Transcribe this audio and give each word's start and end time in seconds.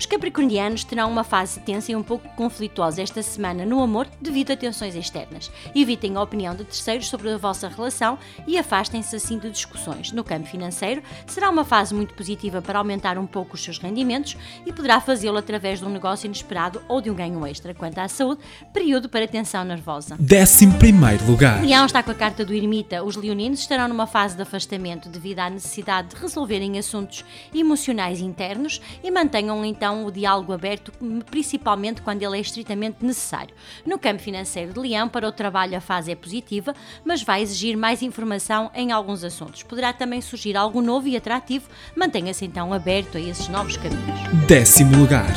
Os 0.00 0.06
capricornianos 0.06 0.82
terão 0.82 1.10
uma 1.10 1.22
fase 1.22 1.60
tensa 1.60 1.92
e 1.92 1.94
um 1.94 2.02
pouco 2.02 2.26
conflituosa 2.30 3.02
esta 3.02 3.22
semana 3.22 3.66
no 3.66 3.82
amor 3.82 4.08
devido 4.18 4.50
a 4.50 4.56
tensões 4.56 4.94
externas. 4.94 5.52
Evitem 5.74 6.16
a 6.16 6.22
opinião 6.22 6.56
de 6.56 6.64
terceiros 6.64 7.06
sobre 7.06 7.28
a 7.28 7.36
vossa 7.36 7.68
relação 7.68 8.18
e 8.46 8.56
afastem-se 8.56 9.14
assim 9.14 9.38
de 9.38 9.50
discussões. 9.50 10.10
No 10.10 10.24
campo 10.24 10.46
financeiro, 10.46 11.02
será 11.26 11.50
uma 11.50 11.66
fase 11.66 11.94
muito 11.94 12.14
positiva 12.14 12.62
para 12.62 12.78
aumentar 12.78 13.18
um 13.18 13.26
pouco 13.26 13.56
os 13.56 13.62
seus 13.62 13.76
rendimentos 13.76 14.38
e 14.64 14.72
poderá 14.72 15.02
fazê-lo 15.02 15.36
através 15.36 15.80
de 15.80 15.84
um 15.84 15.90
negócio 15.90 16.24
inesperado 16.24 16.80
ou 16.88 17.02
de 17.02 17.10
um 17.10 17.14
ganho 17.14 17.46
extra. 17.46 17.74
Quanto 17.74 17.98
à 17.98 18.08
saúde, 18.08 18.40
período 18.72 19.06
para 19.06 19.28
tensão 19.28 19.64
nervosa. 19.64 20.16
11 20.18 21.26
lugar. 21.30 21.62
Leão 21.62 21.84
está 21.84 22.02
com 22.02 22.10
a 22.10 22.14
carta 22.14 22.42
do 22.42 22.54
ermita. 22.54 23.04
Os 23.04 23.16
leoninos 23.16 23.60
estarão 23.60 23.86
numa 23.86 24.06
fase 24.06 24.34
de 24.34 24.40
afastamento 24.40 25.10
devido 25.10 25.40
à 25.40 25.50
necessidade 25.50 26.14
de 26.14 26.16
resolverem 26.16 26.78
assuntos 26.78 27.22
emocionais 27.54 28.22
internos 28.22 28.80
e 29.04 29.10
mantenham 29.10 29.62
então 29.62 29.89
então 29.90 30.06
o 30.06 30.12
diálogo 30.12 30.52
aberto, 30.52 30.92
principalmente 31.28 32.00
quando 32.00 32.22
ele 32.22 32.38
é 32.38 32.40
estritamente 32.40 33.04
necessário. 33.04 33.52
No 33.84 33.98
campo 33.98 34.22
financeiro 34.22 34.72
de 34.72 34.78
Leão, 34.78 35.08
para 35.08 35.26
o 35.26 35.32
trabalho 35.32 35.76
a 35.76 35.80
fase 35.80 36.12
é 36.12 36.14
positiva, 36.14 36.74
mas 37.04 37.24
vai 37.24 37.42
exigir 37.42 37.76
mais 37.76 38.00
informação 38.00 38.70
em 38.72 38.92
alguns 38.92 39.24
assuntos. 39.24 39.64
Poderá 39.64 39.92
também 39.92 40.20
surgir 40.20 40.56
algo 40.56 40.80
novo 40.80 41.08
e 41.08 41.16
atrativo, 41.16 41.68
mantenha-se 41.96 42.44
então 42.44 42.72
aberto 42.72 43.18
a 43.18 43.20
esses 43.20 43.48
novos 43.48 43.76
caminhos. 43.76 44.20
Décimo 44.46 44.96
lugar. 44.96 45.32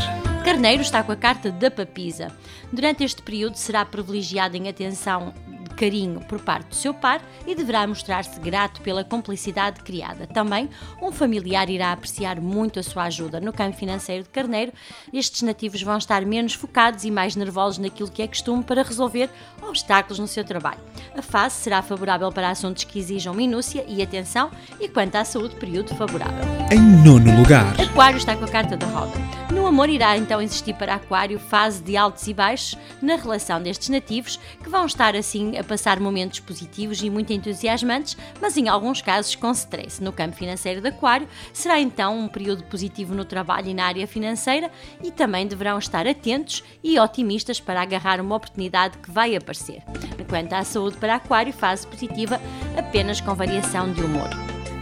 Carneiro 0.45 0.83
está 0.83 1.01
com 1.01 1.11
a 1.11 1.15
carta 1.15 1.51
da 1.51 1.71
papisa. 1.71 2.27
Durante 2.71 3.03
este 3.03 3.23
período 3.23 3.55
será 3.55 3.83
privilegiado 3.83 4.55
em 4.55 4.69
atenção 4.69 5.33
carinho 5.73 6.19
por 6.21 6.39
parte 6.39 6.67
do 6.67 6.75
seu 6.75 6.93
par 6.93 7.21
e 7.45 7.55
deverá 7.55 7.85
mostrar-se 7.85 8.39
grato 8.39 8.81
pela 8.81 9.03
complicidade 9.03 9.81
criada. 9.81 10.27
Também, 10.27 10.69
um 11.01 11.11
familiar 11.11 11.69
irá 11.69 11.91
apreciar 11.91 12.39
muito 12.39 12.79
a 12.79 12.83
sua 12.83 13.03
ajuda. 13.03 13.39
No 13.39 13.51
campo 13.51 13.77
financeiro 13.77 14.23
de 14.23 14.29
Carneiro, 14.29 14.71
estes 15.11 15.41
nativos 15.41 15.81
vão 15.81 15.97
estar 15.97 16.25
menos 16.25 16.53
focados 16.53 17.03
e 17.03 17.11
mais 17.11 17.35
nervosos 17.35 17.77
naquilo 17.79 18.09
que 18.09 18.21
é 18.21 18.27
costume 18.27 18.63
para 18.63 18.83
resolver 18.83 19.29
obstáculos 19.61 20.19
no 20.19 20.27
seu 20.27 20.43
trabalho. 20.43 20.79
A 21.17 21.21
fase 21.21 21.55
será 21.55 21.81
favorável 21.81 22.31
para 22.31 22.49
assuntos 22.49 22.83
que 22.83 22.99
exijam 22.99 23.33
minúcia 23.33 23.85
e 23.87 24.01
atenção 24.01 24.51
e 24.79 24.87
quanto 24.87 25.15
à 25.15 25.25
saúde, 25.25 25.55
período 25.55 25.95
favorável. 25.95 26.43
Em 26.71 26.79
nono 26.79 27.37
lugar. 27.37 27.79
Aquário 27.79 28.17
está 28.17 28.35
com 28.35 28.45
a 28.45 28.47
carta 28.47 28.77
da 28.77 28.87
roda. 28.87 29.13
No 29.51 29.67
amor 29.67 29.87
irá 29.87 30.17
então 30.17 30.41
existir 30.41 30.73
para 30.73 30.95
Aquário 30.95 31.37
fase 31.37 31.83
de 31.83 31.95
altos 31.95 32.27
e 32.27 32.33
baixos 32.33 32.77
na 33.01 33.15
relação 33.15 33.61
destes 33.61 33.89
nativos, 33.89 34.39
que 34.63 34.69
vão 34.69 34.85
estar 34.85 35.15
assim 35.15 35.55
passar 35.63 35.99
momentos 35.99 36.39
positivos 36.39 37.01
e 37.01 37.09
muito 37.09 37.31
entusiasmantes, 37.33 38.17
mas 38.41 38.57
em 38.57 38.67
alguns 38.67 39.01
casos 39.01 39.35
com 39.35 39.51
stress. 39.51 40.03
No 40.03 40.11
campo 40.11 40.35
financeiro 40.35 40.81
de 40.81 40.89
Aquário, 40.89 41.27
será 41.51 41.79
então 41.79 42.19
um 42.19 42.27
período 42.27 42.63
positivo 42.63 43.13
no 43.13 43.25
trabalho 43.25 43.69
e 43.69 43.73
na 43.73 43.85
área 43.85 44.07
financeira 44.07 44.71
e 45.03 45.11
também 45.11 45.47
deverão 45.47 45.77
estar 45.77 46.07
atentos 46.07 46.63
e 46.83 46.99
otimistas 46.99 47.59
para 47.59 47.81
agarrar 47.81 48.19
uma 48.19 48.35
oportunidade 48.35 48.97
que 48.97 49.11
vai 49.11 49.35
aparecer. 49.35 49.83
Quanto 50.29 50.53
à 50.53 50.63
saúde 50.63 50.97
para 50.97 51.15
Aquário, 51.15 51.53
fase 51.53 51.85
positiva 51.85 52.41
apenas 52.77 53.21
com 53.21 53.35
variação 53.35 53.91
de 53.91 54.01
humor. 54.01 54.29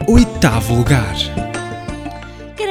Oitavo 0.07 0.75
lugar. 0.75 1.50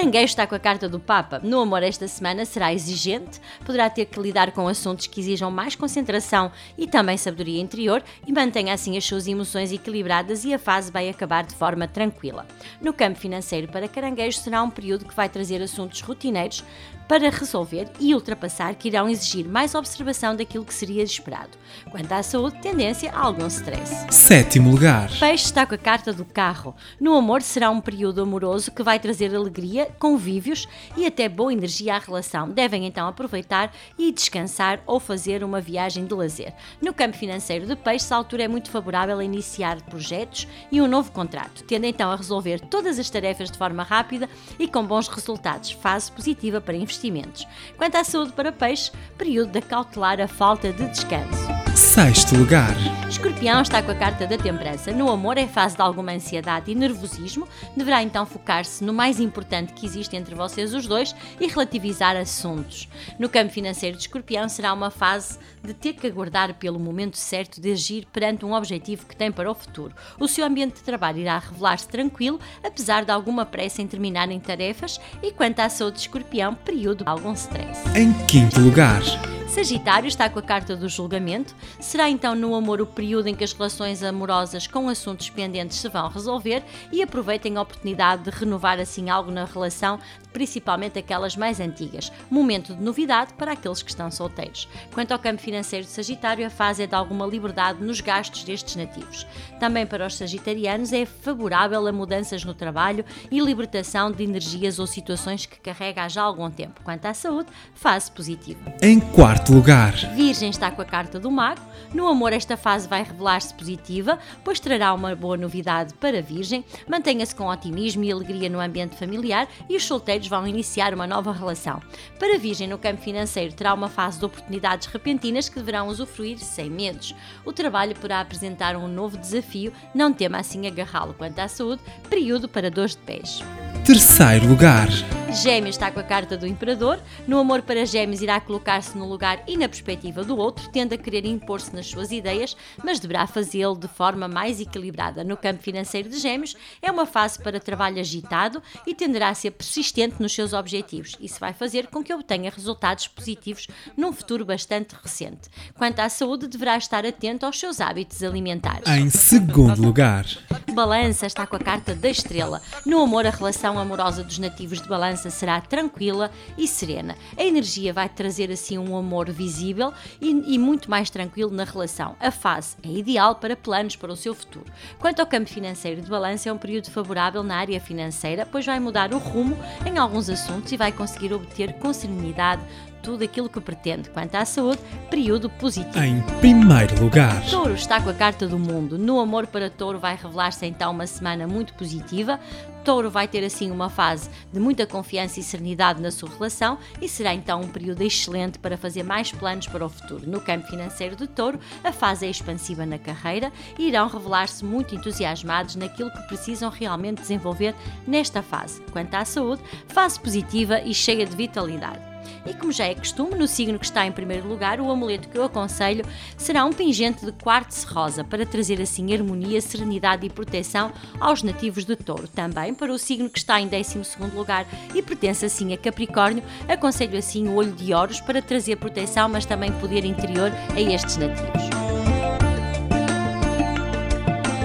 Caranguejo 0.01 0.25
está 0.25 0.47
com 0.47 0.55
a 0.55 0.59
carta 0.59 0.89
do 0.89 0.99
Papa. 0.99 1.43
No 1.45 1.61
amor 1.61 1.83
esta 1.83 2.09
semana 2.09 2.47
será 2.47 2.73
exigente, 2.73 3.39
poderá 3.67 3.91
ter 3.91 4.07
que 4.07 4.19
lidar 4.19 4.51
com 4.51 4.67
assuntos 4.67 5.07
que 5.07 5.21
exijam 5.21 5.51
mais 5.51 5.77
concentração 5.77 6.51
e 6.79 6.87
também 6.87 7.19
sabedoria 7.19 7.61
interior 7.61 8.03
e 8.27 8.33
mantenha 8.33 8.73
assim 8.73 8.97
as 8.97 9.05
suas 9.05 9.29
emoções 9.29 9.71
equilibradas 9.71 10.43
e 10.47 10.55
a 10.55 10.59
fase 10.59 10.91
vai 10.91 11.11
acabar 11.11 11.45
de 11.45 11.55
forma 11.55 11.87
tranquila. 11.87 12.47
No 12.81 12.95
campo 12.95 13.19
financeiro 13.19 13.69
para 13.69 13.87
Caranguejo 13.87 14.39
será 14.39 14.63
um 14.63 14.71
período 14.71 15.05
que 15.05 15.15
vai 15.15 15.29
trazer 15.29 15.61
assuntos 15.61 16.01
rotineiros 16.01 16.65
para 17.11 17.29
resolver 17.29 17.89
e 17.99 18.15
ultrapassar 18.15 18.77
que 18.77 18.87
irão 18.87 19.09
exigir 19.09 19.45
mais 19.45 19.75
observação 19.75 20.37
daquilo 20.37 20.65
que 20.65 20.73
seria 20.73 21.03
esperado. 21.03 21.59
Quanto 21.91 22.13
à 22.13 22.23
saúde, 22.23 22.61
tendência 22.63 23.11
a 23.11 23.19
algum 23.19 23.49
stress. 23.49 24.07
Sétimo 24.15 24.71
lugar. 24.71 25.11
Peixe 25.19 25.47
está 25.47 25.67
com 25.67 25.75
a 25.75 25.79
carta 25.79 26.13
do 26.13 26.25
carro. 26.25 26.73
No 27.01 27.17
amor 27.17 27.43
será 27.43 27.69
um 27.69 27.81
período 27.81 28.23
amoroso 28.23 28.71
que 28.71 28.85
vai 28.85 29.01
trazer 29.01 29.35
alegria, 29.35 29.89
convívios 29.99 30.69
e 30.97 31.05
até 31.05 31.29
boa 31.29 31.53
energia 31.53 31.97
à 31.97 31.99
relação. 31.99 32.49
Devem 32.49 32.87
então 32.87 33.09
aproveitar 33.09 33.75
e 33.99 34.13
descansar 34.13 34.81
ou 34.87 35.01
fazer 35.01 35.43
uma 35.43 35.61
viagem 35.61 36.07
de 36.07 36.15
lazer. 36.15 36.55
No 36.81 36.95
campo 36.95 37.17
financeiro 37.17 37.67
de 37.67 37.75
peixe, 37.75 38.15
a 38.15 38.19
altura 38.19 38.45
é 38.45 38.49
muito 38.49 38.71
favorável 38.71 39.19
a 39.19 39.25
iniciar 39.25 39.83
projetos 39.83 40.47
e 40.71 40.81
um 40.81 40.87
novo 40.87 41.11
contrato, 41.11 41.65
tendo 41.65 41.87
então 41.87 42.09
a 42.09 42.15
resolver 42.15 42.61
todas 42.61 43.01
as 43.01 43.11
tarefas 43.11 43.51
de 43.51 43.59
forma 43.59 43.83
rápida 43.83 44.31
e 44.61 44.69
com 44.69 44.87
bons 44.87 45.09
resultados. 45.09 45.73
Fase 45.73 46.13
positiva 46.13 46.61
para 46.61 46.77
investir 46.77 47.00
investimentos. 47.01 47.47
Quanto 47.77 47.97
à 47.97 48.05
saúde 48.05 48.33
para 48.33 48.53
peixe, 48.53 48.93
período 49.17 49.51
de 49.53 49.63
cautelar 49.63 50.21
a 50.21 50.29
falta 50.29 50.73
de 50.73 50.87
descanso. 50.87 51.60
Sexto 51.91 52.37
lugar. 52.37 52.77
Escorpião 53.09 53.61
está 53.61 53.83
com 53.83 53.91
a 53.91 53.95
carta 53.97 54.25
da 54.25 54.39
temperança. 54.39 54.93
No 54.93 55.11
amor 55.11 55.37
é 55.37 55.49
fase 55.49 55.75
de 55.75 55.83
alguma 55.83 56.13
ansiedade 56.13 56.71
e 56.71 56.75
nervosismo. 56.77 57.49
Deverá 57.77 58.01
então 58.01 58.25
focar-se 58.25 58.85
no 58.85 58.95
mais 58.95 59.19
importante 59.19 59.73
que 59.73 59.87
existe 59.87 60.15
entre 60.15 60.33
vocês 60.37 60.73
os 60.73 60.87
dois 60.87 61.17
e 61.41 61.49
relativizar 61.49 62.15
assuntos. 62.15 62.89
No 63.19 63.29
campo 63.29 63.53
financeiro 63.53 63.97
de 63.97 64.05
Escorpião 64.05 64.49
será 64.49 64.73
uma 64.73 64.89
fase 64.89 65.37
de 65.65 65.75
ter 65.75 65.95
que 65.95 66.07
aguardar 66.07 66.55
pelo 66.55 66.79
momento 66.79 67.17
certo 67.17 67.61
de 67.61 67.73
agir 67.73 68.07
perante 68.13 68.45
um 68.45 68.55
objetivo 68.55 69.05
que 69.05 69.17
tem 69.17 69.33
para 69.33 69.51
o 69.51 69.55
futuro. 69.55 69.93
O 70.21 70.29
seu 70.29 70.47
ambiente 70.47 70.77
de 70.77 70.85
trabalho 70.85 71.19
irá 71.19 71.41
revelar-se 71.41 71.89
tranquilo, 71.89 72.39
apesar 72.63 73.05
de 73.05 73.11
alguma 73.11 73.45
pressa 73.45 73.83
em 73.83 73.89
terminar 73.89 74.31
em 74.31 74.39
tarefas, 74.39 75.01
e 75.21 75.33
quanto 75.33 75.59
à 75.59 75.69
saúde 75.69 75.97
de 75.97 76.03
Escorpião, 76.03 76.55
período 76.55 77.03
de 77.03 77.11
algum 77.11 77.33
stress. 77.33 77.83
Em 77.97 78.13
quinto 78.29 78.61
lugar. 78.61 79.03
Sagitário 79.51 80.07
está 80.07 80.31
com 80.31 80.39
a 80.39 80.43
carta 80.43 80.77
do 80.77 80.89
julgamento. 80.89 81.57
Será 81.81 82.09
então 82.09 82.37
no 82.37 82.55
amor 82.55 82.81
o 82.81 82.87
período 82.87 83.27
em 83.27 83.35
que 83.35 83.43
as 83.43 83.53
relações 83.53 84.01
amorosas 84.01 84.69
com 84.69 84.89
assuntos 84.89 85.29
pendentes 85.29 85.79
se 85.79 85.89
vão 85.89 86.09
resolver 86.09 86.63
e 86.93 87.03
aproveitem 87.03 87.57
a 87.57 87.63
oportunidade 87.63 88.23
de 88.23 88.31
renovar 88.31 88.79
assim 88.79 89.11
algo 89.11 89.33
na 89.33 89.45
relação, 89.45 89.99
principalmente 90.33 91.01
aquelas 91.01 91.37
mais 91.37 91.59
antigas. 91.59 92.13
Momento 92.31 92.77
de 92.77 92.81
novidade 92.81 93.33
para 93.33 93.53
aqueles 93.53 93.83
que 93.83 93.91
estão 93.91 94.09
solteiros. 94.09 94.69
Quanto 94.95 95.11
ao 95.11 95.19
campo 95.19 95.43
financeiro 95.43 95.85
de 95.85 95.91
Sagitário, 95.91 96.47
a 96.47 96.51
fase 96.51 96.85
é 96.85 96.87
de 96.87 96.95
alguma 96.95 97.27
liberdade 97.27 97.83
nos 97.83 98.01
gastos 98.01 98.45
destes 98.45 98.77
nativos. 98.77 99.27
Também 99.59 99.85
para 99.85 100.07
os 100.07 100.15
sagitarianos 100.15 100.93
é 100.93 101.05
favorável 101.05 101.85
a 101.89 101.93
mudanças 101.93 102.45
no 102.45 102.55
trabalho 102.55 103.05
e 103.29 103.41
libertação 103.41 104.13
de 104.13 104.23
energias 104.23 104.79
ou 104.79 104.87
situações 104.87 105.45
que 105.45 105.59
carrega 105.59 106.05
há 106.05 106.09
já 106.09 106.23
algum 106.23 106.49
tempo. 106.49 106.81
Quanto 106.85 107.07
à 107.07 107.15
saúde, 107.15 107.49
fase 107.75 108.13
positiva. 108.13 108.61
Em 108.81 109.01
quarto 109.01 109.40
quarto 109.41 109.55
lugar. 109.55 109.93
Virgem 110.15 110.51
está 110.51 110.71
com 110.71 110.83
a 110.83 110.85
carta 110.85 111.19
do 111.19 111.31
Mago. 111.31 111.61
No 111.95 112.07
amor, 112.07 112.33
esta 112.33 112.57
fase 112.57 112.87
vai 112.87 113.03
revelar-se 113.03 113.55
positiva, 113.55 114.19
pois 114.45 114.61
trará 114.61 114.93
uma 114.93 115.15
boa 115.15 115.37
novidade 115.37 115.95
para 115.95 116.21
Virgem. 116.21 116.65
Mantenha-se 116.87 117.35
com 117.35 117.47
otimismo 117.47 118.05
e 118.05 118.13
alegria 118.13 118.49
no 118.51 118.61
ambiente 118.61 118.97
familiar 118.97 119.49
e 119.69 119.77
os 119.77 119.85
solteiros 119.85 120.29
vão 120.29 120.47
iniciar 120.47 120.93
uma 120.93 121.07
nova 121.07 121.33
relação. 121.33 121.81
Para 122.19 122.39
Virgem, 122.39 122.69
no 122.69 122.79
campo 122.79 123.01
financeiro, 123.01 123.55
terá 123.55 123.73
uma 123.73 123.89
fase 123.89 124.19
de 124.19 124.27
oportunidades 124.27 124.87
repentinas 124.87 125.49
que 125.49 125.57
deverão 125.57 125.89
usufruir 125.89 126.39
sem 126.39 126.69
medos. 126.69 127.15
O 127.45 127.53
trabalho 127.53 127.95
poderá 127.95 128.21
apresentar 128.21 128.77
um 128.77 128.89
novo 128.89 129.17
desafio, 129.17 129.73
não 129.95 130.13
tema 130.13 130.39
assim 130.39 130.67
agarrá-lo. 130.67 131.15
Quanto 131.15 131.39
à 131.39 131.49
saúde, 131.49 131.83
período 132.09 132.49
para 132.49 132.71
dores 132.71 132.95
de 132.95 133.03
pés. 133.03 133.43
Terceiro 133.85 134.47
lugar. 134.47 134.89
Gêmeos 135.33 135.77
está 135.77 135.93
com 135.93 136.01
a 136.01 136.03
carta 136.03 136.37
do 136.37 136.45
Imperador. 136.45 136.99
No 137.27 137.39
amor 137.39 137.63
para 137.63 137.87
Gêmeos, 137.87 138.21
irá 138.21 138.41
colocar-se 138.41 138.99
no 138.99 139.09
lugar 139.09 139.43
e 139.47 139.57
na 139.57 139.69
perspectiva 139.69 140.25
do 140.25 140.37
outro, 140.37 140.69
tendo 140.71 140.93
a 140.93 140.99
querer 140.99 141.25
impor-se 141.25 141.75
nas 141.75 141.87
suas 141.87 142.11
ideias, 142.11 142.57
mas 142.83 142.99
deverá 142.99 143.29
fazê-lo 143.29 143.77
de 143.77 143.87
forma 143.87 144.27
mais 144.27 144.61
equilibrada. 144.61 145.23
No 145.23 145.37
campo 145.37 145.63
financeiro 145.63 146.09
de 146.09 146.19
Gêmeos, 146.19 146.57
é 146.83 146.91
uma 146.91 147.07
fase 147.07 147.39
para 147.39 147.61
trabalho 147.61 148.01
agitado 148.01 148.61
e 148.85 148.93
tenderá 148.93 149.29
a 149.29 149.35
ser 149.35 149.53
persistente 149.53 150.17
nos 150.21 150.35
seus 150.35 150.53
objetivos. 150.53 151.17
Isso 151.21 151.39
vai 151.39 151.53
fazer 151.53 151.87
com 151.87 152.03
que 152.03 152.13
obtenha 152.13 152.51
resultados 152.51 153.07
positivos 153.07 153.69
num 153.97 154.13
futuro 154.13 154.45
bastante 154.45 154.97
recente. 155.01 155.49
Quanto 155.79 156.01
à 156.01 156.09
saúde, 156.09 156.49
deverá 156.49 156.77
estar 156.77 157.07
atento 157.07 157.47
aos 157.47 157.59
seus 157.59 157.81
hábitos 157.81 158.21
alimentares. 158.25 158.87
Em 158.89 159.09
segundo 159.09 159.81
lugar. 159.81 160.27
Balança 160.73 161.27
está 161.27 161.47
com 161.47 161.55
a 161.55 161.61
carta 161.61 161.95
da 161.95 162.09
estrela. 162.09 162.61
No 162.85 163.01
amor, 163.01 163.27
a 163.27 163.31
relação 163.31 163.70
amorosa 163.79 164.25
dos 164.25 164.39
nativos 164.39 164.81
de 164.81 164.89
Balança 164.89 165.31
será 165.31 165.61
tranquila 165.61 166.31
e 166.57 166.67
serena. 166.67 167.17
A 167.37 167.45
energia 167.45 167.93
vai 167.93 168.09
trazer 168.09 168.51
assim 168.51 168.79
um 168.79 168.97
amor 168.97 169.31
visível 169.31 169.93
e, 170.21 170.55
e 170.55 170.59
muito 170.59 170.91
mais 170.91 171.11
tranquilo 171.11 171.51
na 171.51 171.65
relação. 171.65 172.17
A 172.19 172.31
fase 172.31 172.77
é 172.83 172.89
ideal 172.89 173.35
para 173.35 173.57
planos 173.57 173.97
para 173.97 174.13
o 174.13 174.17
seu 174.17 174.35
futuro. 174.35 174.67
Quanto 174.99 175.21
ao 175.21 175.27
campo 175.27 175.49
financeiro 175.49 176.01
de 176.01 176.11
balanço, 176.11 176.49
é 176.49 176.53
um 176.53 176.59
período 176.59 176.91
favorável 176.91 177.43
na 177.43 177.57
área 177.57 177.81
financeira, 177.81 178.47
pois 178.51 178.67
vai 178.67 178.81
mudar 178.81 179.13
o 179.13 179.19
rumo 179.19 179.57
em 179.85 179.99
alguns 179.99 180.29
assuntos 180.29 180.73
e 180.73 180.77
vai 180.77 180.93
conseguir 180.93 181.33
obter 181.33 181.75
com 181.75 181.93
serenidade 181.93 182.63
tudo 183.03 183.25
aquilo 183.25 183.49
que 183.49 183.61
pretende. 183.61 184.11
Quanto 184.11 184.35
à 184.35 184.45
saúde, 184.45 184.81
período 185.09 185.49
positivo. 185.49 185.99
Em 185.99 186.21
primeiro 186.41 187.03
lugar, 187.03 187.43
Touro 187.49 187.75
está 187.75 188.01
com 188.01 188.11
a 188.11 188.15
carta 188.15 188.47
do 188.47 188.59
mundo. 188.59 188.99
No 188.99 189.21
amor 189.21 189.47
para 189.47 189.71
Touro 189.71 189.99
vai 189.99 190.17
revelar-se 190.17 190.67
então 190.67 190.93
uma 190.93 191.07
semana 191.07 191.47
muito 191.47 191.75
positiva. 191.75 192.39
Touro 192.85 193.11
vai 193.11 193.29
ter 193.29 193.45
assim 193.45 193.71
uma 193.71 193.89
fase 193.89 194.31
de 194.53 194.59
muita 194.59 194.87
confiança 194.87 195.39
e 195.39 195.43
serenidade 195.43 196.01
na 196.01 196.11
sua 196.11 196.29
relação 196.29 196.79
e 197.01 197.09
será 197.09 197.35
então 197.35 197.61
um 197.61 197.69
período 197.69 198.03
excelente 198.03 198.59
para 198.59 198.77
fazer 198.77 199.03
mais 199.03 199.31
planos 199.33 199.67
para 199.67 199.85
o 199.85 199.89
futuro. 199.89 200.29
No 200.29 200.41
campo 200.41 200.67
financeiro 200.67 201.17
de 201.17 201.27
Touro, 201.27 201.61
a 201.85 201.93
fase 201.93 202.27
é 202.27 202.31
expansiva 202.31 202.85
na 202.85 202.99
carreira 202.99 203.53
e 203.79 203.89
irão 203.89 204.09
revelar-se 204.09 204.65
muito 204.65 204.95
entusiasmados 204.95 205.77
naquilo 205.77 206.11
que 206.11 206.23
precisam 206.23 206.71
realmente 206.71 207.21
desenvolver 207.21 207.75
nesta 208.07 208.43
fase. 208.43 208.81
Quanto 208.93 209.15
à 209.15 209.25
saúde, 209.25 209.63
fase 209.89 210.19
positiva 210.19 210.81
e 210.81 210.95
cheia 210.95 211.27
de 211.27 211.37
vitalidade. 211.37 212.10
E 212.47 212.55
como 212.55 212.73
já 212.73 212.87
é 212.87 212.95
costume, 212.95 213.35
no 213.35 213.47
signo 213.47 213.79
que 213.79 213.85
está 213.85 214.07
em 214.07 214.13
primeiro 214.13 214.49
lugar, 214.49 214.81
o 214.81 214.91
amuleto 214.91 215.29
que 215.29 215.37
eu 215.37 215.45
aconselho 215.45 216.05
será 216.37 216.65
um 216.65 216.73
pingente 216.73 217.25
de 217.25 217.33
quartzo 217.33 217.87
rosa 217.93 218.25
para 218.25 218.47
trazer 218.47 218.81
assim 218.81 219.13
harmonia, 219.13 219.61
serenidade 219.61 220.27
e 220.27 220.31
proteção 220.31 220.93
aos 221.19 221.43
nativos 221.43 221.85
de 221.85 221.97
touro. 221.97 222.29
Também 222.29 222.75
para 222.75 222.93
o 222.93 222.99
signo 222.99 223.29
que 223.29 223.39
está 223.39 223.61
em 223.61 223.69
12 223.69 224.01
lugar 224.35 224.67
e 224.95 225.03
pertence 225.03 225.45
assim 225.45 225.73
a 225.73 225.77
Capricórnio, 225.77 226.43
aconselho 226.69 227.19
assim 227.19 227.49
o 227.49 227.55
olho 227.55 227.73
de 227.73 227.93
ouros 227.93 228.21
para 228.21 228.43
trazer 228.43 228.77
proteção, 228.77 229.29
mas 229.29 229.47
também 229.47 229.73
poder 229.73 230.05
interior 230.05 230.53
a 230.75 230.81
estes 230.81 231.17
nativos. 231.17 231.81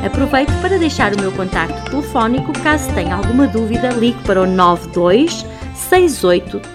Aproveito 0.06 0.52
para 0.62 0.78
deixar 0.78 1.16
o 1.16 1.20
meu 1.20 1.32
contacto 1.32 1.90
telefónico, 1.90 2.54
caso 2.62 2.94
tenha 2.94 3.16
alguma 3.16 3.48
dúvida, 3.48 3.90
ligue 3.90 4.22
para 4.24 4.44
o 4.44 4.46
92 4.46 5.44
68 5.90 6.75